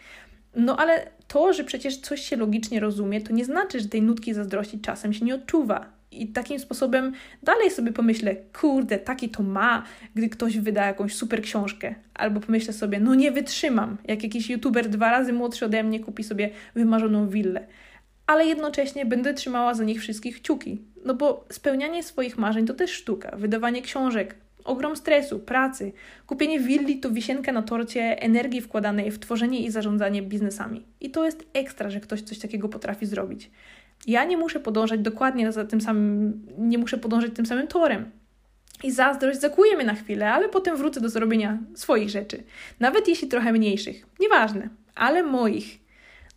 No 0.57 0.77
ale 0.77 1.07
to, 1.29 1.53
że 1.53 1.65
przecież 1.65 1.97
coś 1.97 2.21
się 2.21 2.37
logicznie 2.37 2.81
rozumie, 2.81 3.21
to 3.21 3.33
nie 3.33 3.45
znaczy, 3.45 3.81
że 3.81 3.89
tej 3.89 4.03
nutki 4.03 4.35
zazdrości 4.35 4.81
czasem 4.81 5.13
się 5.13 5.25
nie 5.25 5.35
odczuwa. 5.35 5.87
I 6.23 6.29
takim 6.29 6.59
sposobem 6.59 7.13
dalej 7.43 7.71
sobie 7.71 7.93
pomyślę, 7.93 8.37
kurde, 8.61 8.99
taki 8.99 9.29
to 9.29 9.43
ma, 9.43 9.83
gdy 10.15 10.29
ktoś 10.29 10.59
wyda 10.59 10.87
jakąś 10.87 11.15
super 11.15 11.43
książkę. 11.43 11.95
Albo 12.15 12.41
pomyślę 12.41 12.73
sobie, 12.73 13.01
no 13.01 13.15
nie 13.15 13.33
wytrzymam, 13.33 13.97
jak 14.05 14.23
jakiś 14.23 14.51
youtuber 14.51 14.89
dwa 14.89 15.11
razy 15.11 15.33
młodszy 15.33 15.65
ode 15.65 15.83
mnie 15.83 16.01
kupi 16.01 16.25
sobie 16.25 16.51
wymarzoną 16.75 17.29
willę. 17.29 17.67
Ale 18.27 18.47
jednocześnie 18.47 19.07
będę 19.07 19.35
trzymała 19.35 19.75
za 19.75 19.85
nich 19.85 20.01
wszystkich 20.01 20.37
kciuki. 20.37 20.83
No 21.05 21.15
bo 21.15 21.45
spełnianie 21.51 22.03
swoich 22.03 22.39
marzeń 22.39 22.67
to 22.67 22.75
też 22.75 22.91
sztuka. 22.91 23.37
Wydawanie 23.37 23.83
książek, 23.83 24.35
ogrom 24.65 24.97
stresu, 24.97 25.39
pracy. 25.39 25.93
Kupienie 26.27 26.61
willi 26.61 27.01
to 27.01 27.11
wisienka 27.11 27.53
na 27.53 27.63
torcie 27.63 28.23
energii 28.23 28.61
wkładanej 28.61 29.11
w 29.11 29.19
tworzenie 29.19 29.61
i 29.61 29.71
zarządzanie 29.71 30.23
biznesami. 30.23 30.85
I 31.01 31.11
to 31.11 31.25
jest 31.25 31.45
ekstra, 31.53 31.91
że 31.91 32.01
ktoś 32.01 32.23
coś 32.23 32.39
takiego 32.39 32.69
potrafi 32.69 33.07
zrobić. 33.07 33.51
Ja 34.07 34.25
nie 34.25 34.37
muszę 34.37 34.61
podążać 34.61 35.01
dokładnie 35.01 35.53
za 35.53 35.65
tym 35.65 35.81
samym, 35.81 36.47
nie 36.59 36.79
muszę 36.79 36.99
podążać 36.99 37.33
tym 37.35 37.47
samym 37.47 37.67
torem. 37.67 38.11
I 38.83 38.91
zazdrość 38.91 39.41
zakujemy 39.41 39.85
na 39.85 39.95
chwilę, 39.95 40.33
ale 40.33 40.49
potem 40.49 40.77
wrócę 40.77 41.01
do 41.01 41.09
zrobienia 41.09 41.59
swoich 41.75 42.11
rzeczy. 42.11 42.43
Nawet 42.81 43.09
jeśli 43.09 43.29
trochę 43.29 43.53
mniejszych. 43.53 44.07
Nieważne, 44.21 44.69
ale 44.95 45.23
moich. 45.23 45.85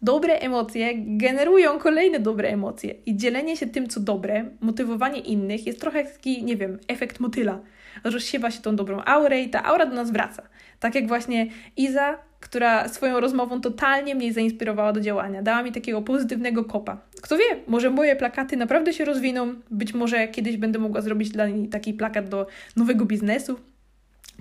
Dobre 0.01 0.33
emocje 0.33 0.93
generują 0.95 1.79
kolejne 1.79 2.19
dobre 2.19 2.50
emocje 2.50 2.95
i 3.05 3.17
dzielenie 3.17 3.57
się 3.57 3.67
tym, 3.67 3.88
co 3.88 4.00
dobre, 4.00 4.50
motywowanie 4.62 5.19
innych 5.19 5.67
jest 5.67 5.81
trochę 5.81 6.03
taki, 6.03 6.43
nie 6.43 6.57
wiem, 6.57 6.79
efekt 6.88 7.19
motyla. 7.19 7.59
Rozsiewa 8.03 8.51
się 8.51 8.62
tą 8.62 8.75
dobrą 8.75 9.01
aurę 9.05 9.41
i 9.41 9.50
ta 9.50 9.63
aura 9.63 9.86
do 9.86 9.95
nas 9.95 10.12
wraca. 10.12 10.43
Tak 10.79 10.95
jak 10.95 11.07
właśnie 11.07 11.47
Iza, 11.77 12.17
która 12.39 12.88
swoją 12.88 13.20
rozmową 13.20 13.62
totalnie 13.62 14.15
mnie 14.15 14.34
zainspirowała 14.34 14.94
do 14.94 15.01
działania. 15.01 15.41
Dała 15.41 15.63
mi 15.63 15.72
takiego 15.72 16.01
pozytywnego 16.01 16.65
kopa. 16.65 16.98
Kto 17.22 17.38
wie, 17.38 17.44
może 17.67 17.89
moje 17.89 18.15
plakaty 18.15 18.58
naprawdę 18.58 18.94
się 18.94 19.06
rozwiną, 19.06 19.56
być 19.72 19.94
może 19.94 20.27
kiedyś 20.27 20.58
będę 20.58 20.79
mogła 20.79 21.01
zrobić 21.01 21.29
dla 21.29 21.48
niej 21.48 21.67
taki 21.67 21.94
plakat 21.94 22.29
do 22.29 22.48
nowego 22.75 23.06
biznesu, 23.06 23.60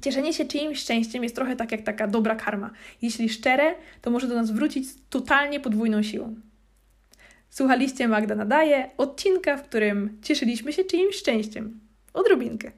Cieszenie 0.02 0.32
się 0.32 0.44
czyimś 0.44 0.78
szczęściem 0.78 1.22
jest 1.22 1.34
trochę 1.34 1.56
tak 1.56 1.72
jak 1.72 1.82
taka 1.82 2.06
dobra 2.06 2.34
karma. 2.34 2.70
Jeśli 3.02 3.28
szczere, 3.28 3.74
to 4.02 4.10
może 4.10 4.28
do 4.28 4.34
nas 4.34 4.50
wrócić 4.50 4.90
z 4.90 5.08
totalnie 5.10 5.60
podwójną 5.60 6.02
siłą. 6.02 6.34
Słuchaliście 7.50 8.08
Magda 8.08 8.34
Nadaje, 8.34 8.90
odcinka, 8.96 9.56
w 9.56 9.62
którym 9.62 10.18
cieszyliśmy 10.22 10.72
się 10.72 10.84
czyimś 10.84 11.16
szczęściem. 11.16 11.80
Odrobinkę. 12.14 12.72